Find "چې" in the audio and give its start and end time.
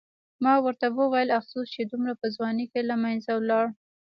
1.75-1.81